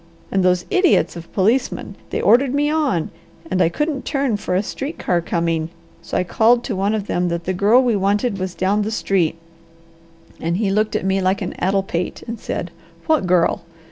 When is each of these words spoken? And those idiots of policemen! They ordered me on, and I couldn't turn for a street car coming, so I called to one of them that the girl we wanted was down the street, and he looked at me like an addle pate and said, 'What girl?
And 0.31 0.43
those 0.43 0.65
idiots 0.71 1.15
of 1.15 1.31
policemen! 1.31 1.93
They 2.09 2.19
ordered 2.21 2.55
me 2.55 2.71
on, 2.71 3.11
and 3.51 3.61
I 3.61 3.69
couldn't 3.69 4.03
turn 4.03 4.35
for 4.35 4.55
a 4.55 4.63
street 4.63 4.97
car 4.97 5.21
coming, 5.21 5.69
so 6.01 6.17
I 6.17 6.23
called 6.23 6.63
to 6.63 6.75
one 6.75 6.95
of 6.95 7.05
them 7.05 7.27
that 7.29 7.43
the 7.43 7.53
girl 7.53 7.83
we 7.83 7.95
wanted 7.95 8.39
was 8.39 8.55
down 8.55 8.81
the 8.81 8.89
street, 8.89 9.37
and 10.39 10.57
he 10.57 10.71
looked 10.71 10.95
at 10.95 11.05
me 11.05 11.21
like 11.21 11.43
an 11.43 11.53
addle 11.59 11.83
pate 11.83 12.23
and 12.25 12.39
said, 12.39 12.71
'What 13.05 13.27
girl? 13.27 13.61